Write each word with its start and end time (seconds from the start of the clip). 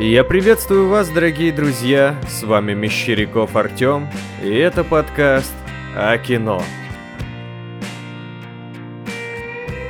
Я 0.00 0.22
приветствую 0.22 0.86
вас, 0.86 1.08
дорогие 1.08 1.50
друзья, 1.52 2.14
с 2.28 2.44
вами 2.44 2.72
Мещеряков 2.72 3.56
Артем, 3.56 4.08
и 4.40 4.48
это 4.48 4.84
подкаст 4.84 5.52
о 5.96 6.16
кино. 6.18 6.62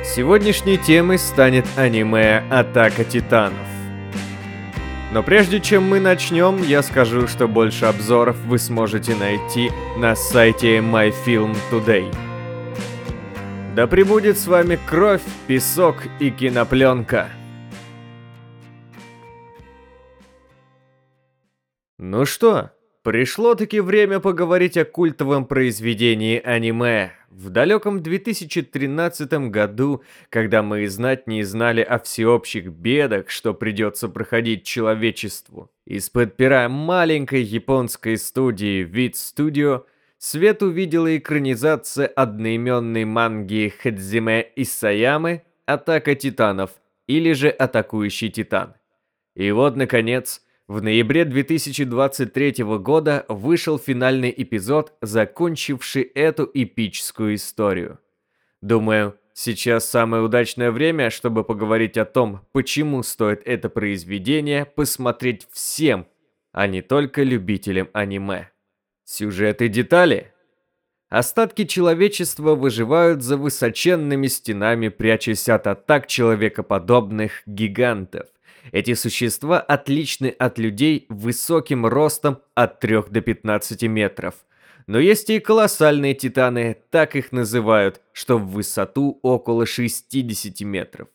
Сегодняшней 0.03 0.79
темой 0.79 1.19
станет 1.19 1.67
аниме 1.75 2.43
«Атака 2.49 3.03
Титанов». 3.03 3.67
Но 5.13 5.21
прежде 5.21 5.59
чем 5.59 5.83
мы 5.83 5.99
начнем, 5.99 6.63
я 6.63 6.81
скажу, 6.81 7.27
что 7.27 7.47
больше 7.47 7.85
обзоров 7.85 8.37
вы 8.47 8.57
сможете 8.57 9.13
найти 9.13 9.69
на 9.95 10.15
сайте 10.15 10.79
My 10.79 11.13
Film 11.23 11.55
Today. 11.71 12.11
Да 13.75 13.85
пребудет 13.85 14.39
с 14.39 14.47
вами 14.47 14.79
кровь, 14.87 15.21
песок 15.45 15.97
и 16.19 16.31
кинопленка. 16.31 17.29
Ну 22.01 22.23
что, 22.23 22.71
пришло-таки 23.03 23.81
время 23.81 24.21
поговорить 24.21 24.77
о 24.77 24.85
культовом 24.85 25.45
произведении 25.45 26.41
аниме. 26.41 27.11
В 27.29 27.49
далеком 27.49 28.01
2013 28.01 29.49
году, 29.49 30.01
когда 30.29 30.63
мы 30.63 30.83
и 30.83 30.87
знать 30.87 31.27
не 31.27 31.43
знали 31.43 31.81
о 31.81 31.99
всеобщих 31.99 32.67
бедах, 32.67 33.29
что 33.29 33.53
придется 33.53 34.07
проходить 34.07 34.63
человечеству, 34.63 35.71
из-под 35.85 36.37
пера 36.37 36.69
маленькой 36.69 37.41
японской 37.41 38.15
студии 38.15 38.83
Вид 38.83 39.15
Studio 39.15 39.83
свет 40.17 40.63
увидела 40.63 41.17
экранизация 41.17 42.07
одноименной 42.07 43.03
манги 43.03 43.73
Хадзиме 43.77 44.47
Исаямы 44.55 45.43
«Атака 45.65 46.15
титанов» 46.15 46.71
или 47.07 47.33
же 47.33 47.49
«Атакующий 47.49 48.29
титан». 48.29 48.75
И 49.35 49.51
вот, 49.51 49.75
наконец, 49.75 50.41
в 50.69 50.83
ноябре 50.83 51.25
2023 51.25 52.63
года 52.77 53.25
вышел 53.27 53.79
финальный 53.79 54.31
эпизод, 54.37 54.93
закончивший 55.01 56.03
эту 56.03 56.47
эпическую 56.53 57.33
историю. 57.33 57.97
Думаю, 58.61 59.15
сейчас 59.33 59.89
самое 59.89 60.21
удачное 60.21 60.69
время, 60.69 61.09
чтобы 61.09 61.43
поговорить 61.43 61.97
о 61.97 62.05
том, 62.05 62.41
почему 62.51 63.01
стоит 63.01 63.41
это 63.45 63.67
произведение 63.67 64.63
посмотреть 64.63 65.47
всем, 65.51 66.05
а 66.51 66.67
не 66.67 66.83
только 66.83 67.23
любителям 67.23 67.89
аниме. 67.93 68.51
Сюжет 69.05 69.63
и 69.63 69.69
детали. 69.69 70.31
Остатки 71.09 71.65
человечества 71.65 72.53
выживают 72.53 73.23
за 73.23 73.37
высоченными 73.37 74.27
стенами, 74.27 74.89
прячась 74.89 75.49
от 75.49 75.65
атак 75.65 76.05
человекоподобных 76.05 77.41
гигантов. 77.47 78.27
Эти 78.71 78.93
существа 78.93 79.59
отличны 79.59 80.27
от 80.27 80.59
людей 80.59 81.05
высоким 81.09 81.85
ростом 81.85 82.39
от 82.55 82.79
3 82.79 83.03
до 83.09 83.21
15 83.21 83.83
метров. 83.83 84.35
Но 84.87 84.99
есть 84.99 85.29
и 85.29 85.39
колоссальные 85.39 86.15
титаны, 86.15 86.77
так 86.89 87.15
их 87.15 87.31
называют, 87.31 88.01
что 88.11 88.37
в 88.37 88.47
высоту 88.51 89.19
около 89.21 89.65
60 89.65 90.61
метров. 90.61 91.07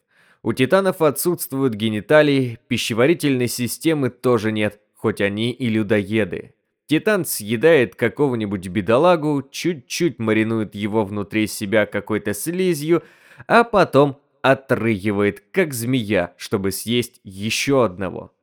У 0.42 0.52
титанов 0.52 1.02
отсутствуют 1.02 1.74
гениталии, 1.74 2.58
пищеварительной 2.68 3.48
системы 3.48 4.10
тоже 4.10 4.52
нет, 4.52 4.78
хоть 4.94 5.20
они 5.20 5.50
и 5.50 5.68
людоеды. 5.68 6.54
Титан 6.86 7.24
съедает 7.24 7.94
какого-нибудь 7.94 8.68
бедолагу, 8.68 9.42
чуть-чуть 9.50 10.18
маринует 10.18 10.74
его 10.74 11.04
внутри 11.04 11.46
себя 11.46 11.86
какой-то 11.86 12.34
слизью, 12.34 13.02
а 13.46 13.64
потом 13.64 14.20
отрыгивает, 14.44 15.42
как 15.52 15.72
змея, 15.72 16.34
чтобы 16.36 16.70
съесть 16.70 17.18
еще 17.24 17.82
одного. 17.82 18.34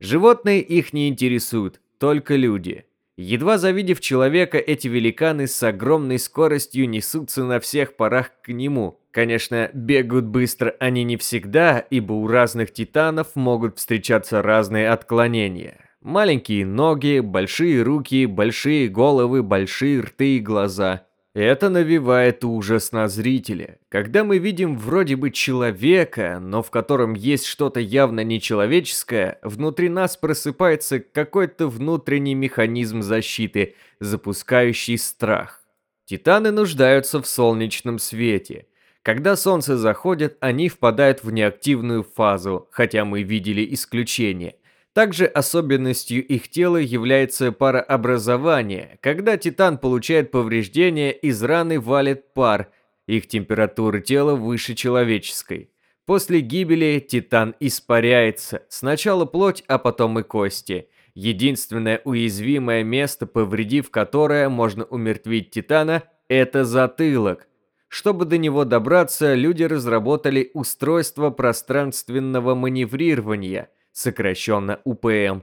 Животные 0.00 0.60
их 0.60 0.92
не 0.92 1.08
интересуют, 1.08 1.80
только 1.98 2.36
люди. 2.36 2.84
Едва 3.16 3.56
завидев 3.56 4.00
человека, 4.00 4.58
эти 4.58 4.86
великаны 4.86 5.46
с 5.46 5.62
огромной 5.62 6.18
скоростью 6.18 6.86
несутся 6.90 7.44
на 7.44 7.58
всех 7.58 7.96
парах 7.96 8.32
к 8.42 8.52
нему. 8.52 9.00
Конечно, 9.12 9.70
бегают 9.72 10.26
быстро 10.26 10.76
они 10.78 11.04
не 11.04 11.16
всегда, 11.16 11.78
ибо 11.78 12.12
у 12.12 12.26
разных 12.28 12.74
титанов 12.74 13.28
могут 13.34 13.78
встречаться 13.78 14.42
разные 14.42 14.90
отклонения. 14.90 15.78
Маленькие 16.02 16.66
ноги, 16.66 17.20
большие 17.20 17.82
руки, 17.82 18.26
большие 18.26 18.88
головы, 18.90 19.42
большие 19.42 20.02
рты 20.02 20.36
и 20.36 20.40
глаза. 20.40 21.06
Это 21.36 21.68
навевает 21.68 22.46
ужас 22.46 22.92
на 22.92 23.08
зрителя. 23.08 23.78
Когда 23.90 24.24
мы 24.24 24.38
видим 24.38 24.78
вроде 24.78 25.16
бы 25.16 25.30
человека, 25.30 26.38
но 26.40 26.62
в 26.62 26.70
котором 26.70 27.12
есть 27.12 27.44
что-то 27.44 27.78
явно 27.78 28.24
нечеловеческое, 28.24 29.38
внутри 29.42 29.90
нас 29.90 30.16
просыпается 30.16 30.98
какой-то 30.98 31.68
внутренний 31.68 32.34
механизм 32.34 33.02
защиты, 33.02 33.74
запускающий 34.00 34.96
страх. 34.96 35.60
Титаны 36.06 36.52
нуждаются 36.52 37.20
в 37.20 37.26
солнечном 37.26 37.98
свете. 37.98 38.64
Когда 39.02 39.36
солнце 39.36 39.76
заходит, 39.76 40.38
они 40.40 40.70
впадают 40.70 41.22
в 41.22 41.30
неактивную 41.30 42.02
фазу, 42.02 42.66
хотя 42.70 43.04
мы 43.04 43.22
видели 43.22 43.74
исключение– 43.74 44.54
также 44.96 45.26
особенностью 45.26 46.26
их 46.26 46.48
тела 46.48 46.78
является 46.78 47.52
парообразование. 47.52 48.98
Когда 49.02 49.36
титан 49.36 49.76
получает 49.76 50.30
повреждения, 50.30 51.12
из 51.12 51.42
раны 51.42 51.78
валит 51.78 52.32
пар. 52.32 52.70
Их 53.06 53.28
температура 53.28 54.00
тела 54.00 54.36
выше 54.36 54.74
человеческой. 54.74 55.68
После 56.06 56.40
гибели 56.40 56.98
титан 57.06 57.54
испаряется. 57.60 58.62
Сначала 58.70 59.26
плоть, 59.26 59.62
а 59.68 59.76
потом 59.76 60.18
и 60.18 60.22
кости. 60.22 60.88
Единственное 61.12 62.00
уязвимое 62.04 62.82
место, 62.82 63.26
повредив 63.26 63.90
которое 63.90 64.48
можно 64.48 64.84
умертвить 64.84 65.50
титана, 65.50 66.04
это 66.26 66.64
затылок. 66.64 67.48
Чтобы 67.88 68.24
до 68.24 68.38
него 68.38 68.64
добраться, 68.64 69.34
люди 69.34 69.64
разработали 69.64 70.50
устройство 70.54 71.28
пространственного 71.28 72.54
маневрирования– 72.54 73.68
сокращенно 73.96 74.80
УПМ. 74.84 75.40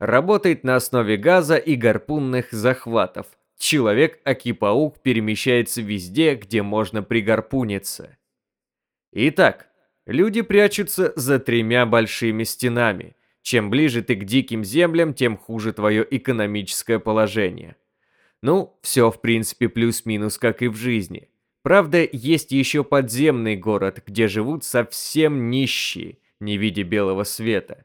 Работает 0.00 0.64
на 0.64 0.74
основе 0.74 1.16
газа 1.16 1.56
и 1.56 1.76
гарпунных 1.76 2.50
захватов. 2.50 3.26
Человек-аки-паук 3.56 5.00
перемещается 5.00 5.80
везде, 5.80 6.34
где 6.34 6.62
можно 6.62 7.04
пригарпуниться. 7.04 8.18
Итак, 9.12 9.68
люди 10.06 10.42
прячутся 10.42 11.12
за 11.14 11.38
тремя 11.38 11.86
большими 11.86 12.42
стенами. 12.42 13.14
Чем 13.42 13.70
ближе 13.70 14.02
ты 14.02 14.16
к 14.16 14.24
диким 14.24 14.64
землям, 14.64 15.14
тем 15.14 15.36
хуже 15.36 15.72
твое 15.72 16.04
экономическое 16.10 16.98
положение. 16.98 17.76
Ну, 18.42 18.76
все 18.82 19.12
в 19.12 19.20
принципе 19.20 19.68
плюс-минус, 19.68 20.36
как 20.38 20.62
и 20.62 20.68
в 20.68 20.74
жизни. 20.74 21.28
Правда, 21.62 22.06
есть 22.10 22.50
еще 22.50 22.82
подземный 22.82 23.56
город, 23.56 24.02
где 24.04 24.26
живут 24.26 24.64
совсем 24.64 25.48
нищие– 25.48 26.18
не 26.40 26.56
видя 26.58 26.84
белого 26.84 27.24
света. 27.24 27.84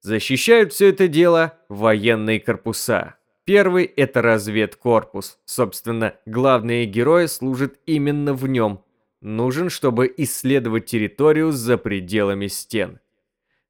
Защищают 0.00 0.72
все 0.72 0.88
это 0.88 1.08
дело 1.08 1.58
военные 1.68 2.40
корпуса. 2.40 3.16
Первый– 3.44 3.84
это 3.96 4.22
разведкорпус. 4.22 5.38
Собственно, 5.44 6.16
главные 6.26 6.86
герои 6.86 7.26
служат 7.26 7.78
именно 7.86 8.34
в 8.34 8.46
нем. 8.46 8.82
Нужен, 9.20 9.70
чтобы 9.70 10.12
исследовать 10.16 10.86
территорию 10.86 11.52
за 11.52 11.78
пределами 11.78 12.46
стен. 12.46 13.00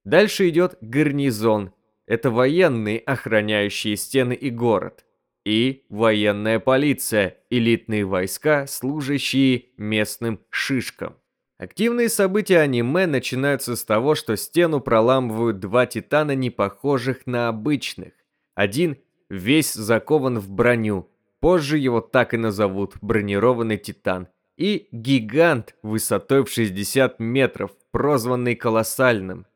Дальше 0.05 0.49
идет 0.49 0.77
гарнизон. 0.81 1.73
Это 2.07 2.31
военные, 2.31 2.99
охраняющие 2.99 3.97
стены 3.97 4.35
и 4.35 4.51
город. 4.51 5.05
И 5.45 5.85
военная 5.89 6.59
полиция, 6.59 7.39
элитные 7.51 8.05
войска, 8.05 8.67
служащие 8.67 9.67
местным 9.77 10.41
шишкам. 10.51 11.17
Активные 11.57 12.09
события 12.09 12.59
аниме 12.59 13.07
начинаются 13.07 13.77
с 13.77 13.85
того, 13.85 14.17
что 14.17 14.37
стену 14.37 14.81
проламывают 14.81 15.61
два 15.61 15.87
титана, 15.87 16.35
не 16.35 16.51
похожих 16.51 17.27
на 17.27 17.49
обычных. 17.49 18.13
Один 18.57 18.97
весь 19.29 19.73
закован 19.73 20.41
в 20.41 20.51
броню, 20.51 21.09
позже 21.39 21.79
его 21.79 22.01
так 22.01 22.35
и 22.35 22.37
назовут 22.37 22.95
бронированный 23.01 23.79
титан. 23.79 24.29
И 24.57 24.89
гигант 24.91 25.77
высотой 25.83 26.45
в 26.45 26.51
60 26.51 27.21
метров, 27.21 27.71
прозванный 27.93 28.57
колоссальным. 28.57 29.47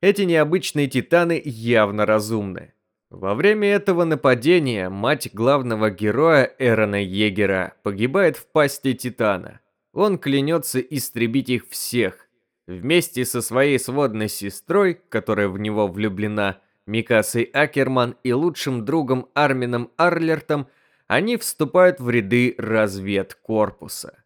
Эти 0.00 0.22
необычные 0.22 0.86
титаны 0.86 1.40
явно 1.44 2.06
разумны. 2.06 2.74
Во 3.10 3.34
время 3.34 3.68
этого 3.68 4.04
нападения 4.04 4.90
мать 4.90 5.30
главного 5.32 5.90
героя 5.90 6.54
Эрона 6.58 7.02
Егера 7.02 7.74
погибает 7.82 8.36
в 8.36 8.46
пасти 8.46 8.92
титана– 8.92 9.60
он 9.98 10.16
клянется 10.16 10.78
истребить 10.78 11.48
их 11.48 11.68
всех. 11.68 12.28
Вместе 12.68 13.24
со 13.24 13.42
своей 13.42 13.80
сводной 13.80 14.28
сестрой, 14.28 15.00
которая 15.08 15.48
в 15.48 15.58
него 15.58 15.88
влюблена, 15.88 16.60
Микасой 16.86 17.42
Акерман 17.42 18.16
и 18.22 18.32
лучшим 18.32 18.84
другом 18.84 19.28
Армином 19.34 19.90
Арлертом, 19.96 20.68
они 21.08 21.36
вступают 21.36 21.98
в 21.98 22.08
ряды 22.10 22.54
разведкорпуса. 22.58 24.22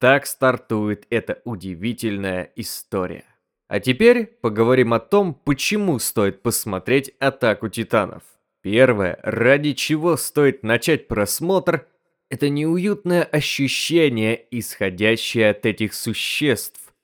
Так 0.00 0.26
стартует 0.26 1.06
эта 1.08 1.40
удивительная 1.44 2.50
история. 2.56 3.24
А 3.68 3.78
теперь 3.78 4.26
поговорим 4.26 4.92
о 4.92 4.98
том, 4.98 5.34
почему 5.34 6.00
стоит 6.00 6.42
посмотреть 6.42 7.14
«Атаку 7.20 7.68
Титанов». 7.68 8.24
Первое, 8.60 9.20
ради 9.22 9.72
чего 9.74 10.16
стоит 10.16 10.64
начать 10.64 11.06
просмотр, 11.06 11.86
это 12.32 12.48
неуютное 12.48 13.24
ощущение, 13.24 14.46
исходящее 14.50 15.50
от 15.50 15.66
этих 15.66 15.92
существ. 15.92 16.94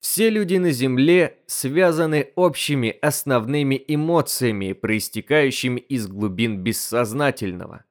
Все 0.00 0.28
люди 0.28 0.56
на 0.56 0.72
Земле 0.72 1.36
связаны 1.46 2.32
общими 2.34 2.90
основными 3.00 3.80
эмоциями, 3.86 4.72
проистекающими 4.72 5.78
из 5.78 6.08
глубин 6.08 6.64
бессознательного. 6.64 7.84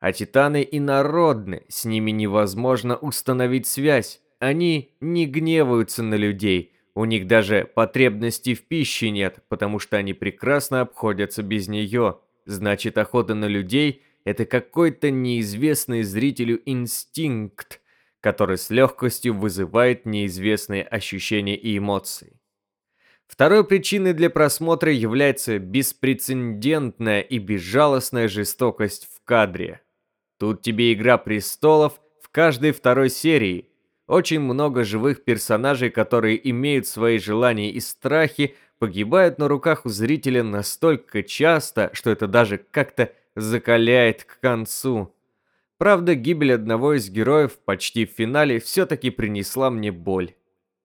А 0.00 0.12
титаны 0.12 0.66
инородны, 0.68 1.62
с 1.68 1.84
ними 1.84 2.10
невозможно 2.10 2.96
установить 2.96 3.68
связь. 3.68 4.20
Они 4.40 4.90
не 5.00 5.26
гневаются 5.26 6.02
на 6.02 6.16
людей, 6.16 6.72
у 6.96 7.04
них 7.04 7.28
даже 7.28 7.70
потребности 7.72 8.54
в 8.54 8.66
пище 8.66 9.10
нет, 9.10 9.38
потому 9.48 9.78
что 9.78 9.98
они 9.98 10.14
прекрасно 10.14 10.80
обходятся 10.80 11.44
без 11.44 11.68
нее. 11.68 12.18
Значит, 12.44 12.98
охота 12.98 13.34
на 13.34 13.46
людей– 13.46 14.02
это 14.24 14.46
какой-то 14.46 15.10
неизвестный 15.10 16.02
зрителю 16.02 16.60
инстинкт, 16.64 17.80
который 18.20 18.56
с 18.56 18.70
легкостью 18.70 19.34
вызывает 19.34 20.06
неизвестные 20.06 20.82
ощущения 20.82 21.56
и 21.56 21.76
эмоции. 21.76 22.40
Второй 23.26 23.66
причиной 23.66 24.12
для 24.12 24.30
просмотра 24.30 24.92
является 24.92 25.58
беспрецедентная 25.58 27.20
и 27.20 27.38
безжалостная 27.38 28.28
жестокость 28.28 29.08
в 29.12 29.24
кадре. 29.24 29.80
Тут 30.38 30.62
тебе 30.62 30.92
«Игра 30.92 31.18
престолов» 31.18 32.00
в 32.20 32.28
каждой 32.28 32.72
второй 32.72 33.10
серии. 33.10 33.68
Очень 34.06 34.40
много 34.40 34.84
живых 34.84 35.24
персонажей, 35.24 35.90
которые 35.90 36.50
имеют 36.50 36.86
свои 36.86 37.18
желания 37.18 37.70
и 37.70 37.80
страхи, 37.80 38.54
погибают 38.78 39.38
на 39.38 39.48
руках 39.48 39.86
у 39.86 39.88
зрителя 39.88 40.42
настолько 40.42 41.22
часто, 41.22 41.90
что 41.94 42.10
это 42.10 42.26
даже 42.26 42.58
как-то 42.58 43.12
закаляет 43.36 44.24
к 44.24 44.40
концу. 44.40 45.14
Правда, 45.78 46.14
гибель 46.14 46.52
одного 46.52 46.94
из 46.94 47.10
героев 47.10 47.58
почти 47.64 48.06
в 48.06 48.10
финале 48.10 48.60
все-таки 48.60 49.10
принесла 49.10 49.70
мне 49.70 49.92
боль. 49.92 50.34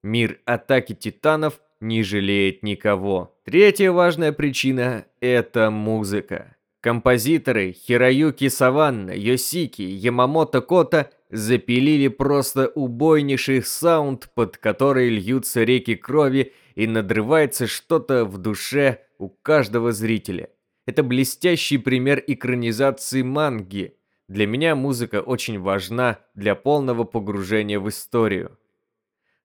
Мир 0.02 0.40
атаки 0.46 0.94
титанов 0.94 1.60
не 1.80 2.04
жалеет 2.04 2.64
никого. 2.64 3.36
Третья 3.46 3.92
важная 3.92 4.32
причина– 4.32 5.06
это 5.22 5.70
музыка. 5.70 6.56
Композиторы 6.82 7.74
Хироюки 7.74 8.48
Саванна, 8.50 9.12
Йосики, 9.12 9.82
Ямамото 9.82 10.62
Кота 10.62 11.10
запилили 11.30 12.08
просто 12.08 12.68
убойнейший 12.68 13.62
саунд, 13.62 14.30
под 14.34 14.58
который 14.58 15.10
льются 15.10 15.64
реки 15.64 15.96
крови 15.96 16.54
и 16.76 16.88
надрывается 16.88 17.68
что-то 17.68 18.24
в 18.24 18.38
душе 18.38 19.02
у 19.18 19.28
каждого 19.30 19.92
зрителя. 19.92 20.50
Это 20.90 21.04
блестящий 21.04 21.78
пример 21.78 22.24
экранизации 22.26 23.22
манги– 23.22 23.94
для 24.28 24.46
меня 24.46 24.76
музыка 24.76 25.22
очень 25.22 25.60
важна 25.60 26.20
для 26.36 26.54
полного 26.54 27.04
погружения 27.04 27.80
в 27.80 27.90
историю. 27.90 28.60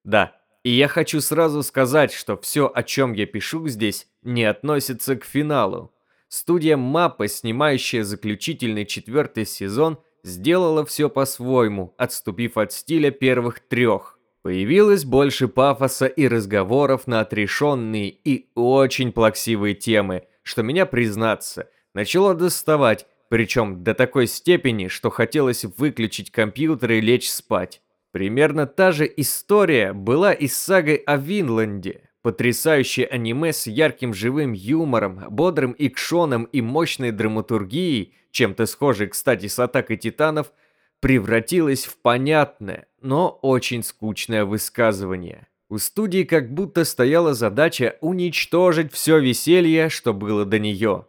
Да, 0.05 0.37
и 0.63 0.71
я 0.71 0.89
хочу 0.89 1.23
сразу 1.23 1.63
сказать, 1.63 2.13
что 2.13 2.39
все, 2.39 2.71
о 2.73 2.83
чем 2.83 3.15
я 3.15 3.25
пишу 3.25 3.67
здесь, 3.69 4.07
не 4.23 4.45
относится 4.45 5.17
к 5.17 5.25
финалу. 5.25 5.95
Студия 6.29 6.77
Маппа, 6.77 7.29
снимающая 7.29 8.05
заключительный 8.05 8.85
четвертый 8.85 9.47
сезон, 9.47 9.99
сделала 10.23 10.85
все 10.85 11.09
по-своему, 11.09 11.95
отступив 11.97 12.59
от 12.59 12.73
стиля 12.73 13.11
первых 13.11 13.61
трех. 13.61 14.19
Появилось 14.43 15.07
больше 15.07 15.49
пафоса 15.49 16.07
и 16.07 16.27
разговоров 16.27 17.07
на 17.07 17.21
отрешенные 17.21 18.11
и 18.11 18.51
очень 18.55 19.13
плаксивые 19.13 19.75
темы, 19.75 20.25
что 20.45 20.63
меня, 20.63 20.87
признаться, 20.87 21.69
начало 21.95 22.35
доставать, 22.35 23.07
причем 23.29 23.83
до 23.83 23.95
такой 23.95 24.29
степени, 24.29 24.87
что 24.87 25.11
хотелось 25.11 25.65
выключить 25.65 26.31
компьютер 26.31 26.93
и 26.93 27.01
лечь 27.01 27.29
спать. 27.29 27.83
Примерно 28.13 28.69
та 28.69 28.93
же 28.93 29.13
история 29.17 29.93
была 29.93 30.33
и 30.33 30.47
с 30.47 30.57
сагой 30.57 30.97
о 30.97 31.17
Винланде. 31.17 32.03
Потрясающее 32.23 33.07
аниме 33.07 33.53
с 33.53 33.67
ярким 33.67 34.15
живым 34.15 34.53
юмором, 34.53 35.25
бодрым 35.31 35.75
экшоном 35.77 36.45
и 36.45 36.61
мощной 36.61 37.11
драматургией, 37.11 38.15
чем-то 38.31 38.67
схожей, 38.67 39.09
кстати, 39.09 39.47
с 39.47 39.59
«Атакой 39.59 39.97
титанов», 39.97 40.53
превратилось 41.01 41.87
в 41.87 41.99
понятное, 41.99 42.87
но 43.01 43.29
очень 43.43 43.83
скучное 43.83 44.45
высказывание. 44.45 45.49
У 45.69 45.79
студии 45.79 46.25
как 46.25 46.53
будто 46.53 46.85
стояла 46.85 47.35
задача 47.35 47.97
уничтожить 48.01 48.93
все 48.93 49.19
веселье, 49.19 49.89
что 49.89 50.13
было 50.13 50.45
до 50.45 50.59
нее 50.59 51.07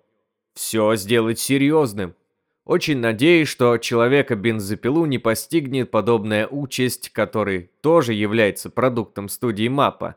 все 0.56 0.96
сделать 0.96 1.38
серьезным. 1.38 2.16
Очень 2.64 2.98
надеюсь, 2.98 3.48
что 3.48 3.78
человека-бензопилу 3.78 5.06
не 5.06 5.20
постигнет 5.20 5.92
подобная 5.92 6.48
участь, 6.48 7.10
который 7.10 7.70
тоже 7.82 8.14
является 8.14 8.72
продуктом 8.72 9.30
студии 9.30 9.68
Мапа. 9.68 10.16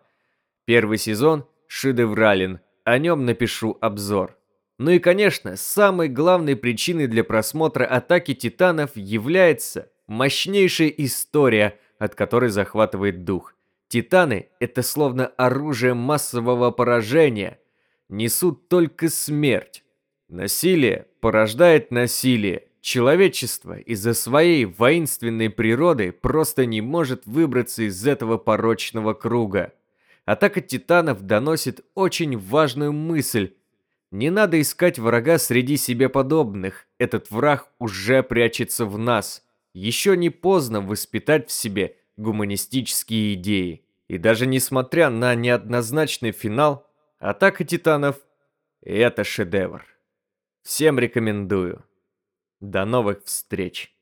Первый 0.64 0.96
сезон 0.96 1.46
шедеврален, 1.66 2.60
о 2.84 2.98
нем 2.98 3.26
напишу 3.26 3.76
обзор. 3.82 4.38
Ну 4.78 4.92
и, 4.92 4.98
конечно, 4.98 5.56
самой 5.56 6.08
главной 6.08 6.56
причиной 6.56 7.08
для 7.08 7.24
просмотра 7.24 7.84
«Атаки 7.84 8.32
Титанов» 8.32 8.92
является 8.94 9.90
мощнейшая 10.06 10.88
история, 10.88 11.78
от 11.98 12.14
которой 12.14 12.48
захватывает 12.48 13.24
дух. 13.24 13.54
Титаны– 13.88 14.48
это 14.60 14.82
словно 14.82 15.26
оружие 15.26 15.94
массового 15.94 16.70
поражения, 16.70 17.58
несут 18.10 18.68
только 18.68 19.08
смерть. 19.08 19.82
Насилие 20.28 21.06
порождает 21.20 21.90
насилие. 21.90 22.64
Человечество 22.82 23.78
из-за 23.78 24.14
своей 24.14 24.66
воинственной 24.66 25.50
природы 25.50 26.12
просто 26.12 26.66
не 26.66 26.80
может 26.80 27.26
выбраться 27.26 27.82
из 27.82 28.06
этого 28.06 28.36
порочного 28.36 29.14
круга. 29.14 29.72
Атака 30.26 30.60
титанов 30.60 31.22
доносит 31.22 31.84
очень 31.94 32.38
важную 32.38 32.92
мысль. 32.92 33.54
Не 34.10 34.30
надо 34.30 34.60
искать 34.60 34.98
врага 34.98 35.38
среди 35.38 35.78
себе 35.78 36.10
подобных. 36.10 36.86
Этот 36.98 37.30
враг 37.30 37.68
уже 37.78 38.22
прячется 38.22 38.84
в 38.84 38.98
нас. 38.98 39.42
Еще 39.72 40.16
не 40.16 40.28
поздно 40.28 40.80
воспитать 40.82 41.48
в 41.48 41.52
себе 41.52 41.96
гуманистические 42.18 43.34
идеи. 43.34 43.84
И 44.08 44.18
даже 44.18 44.46
несмотря 44.46 45.08
на 45.08 45.34
неоднозначный 45.34 46.32
финал, 46.32 46.86
Атака 47.18 47.64
титанов– 47.64 48.16
это 48.80 49.24
шедевр. 49.24 49.84
Всем 50.62 50.98
рекомендую. 50.98 51.84
До 52.60 52.84
новых 52.84 53.24
встреч. 53.24 53.97